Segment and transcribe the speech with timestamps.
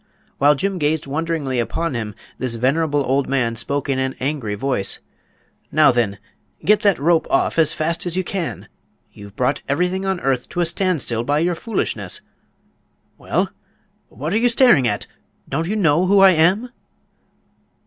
[0.39, 4.97] While Jim gazed wonderingly upon him, this venerable old man spoke in an angry voice:
[5.71, 8.67] "Now, then—get that rope off as fast as you can!
[9.13, 12.21] You've brought everything on earth to a standstill by your foolishness!
[13.19, 15.05] Well—what are you staring at?
[15.47, 16.71] Don't you know who I am?"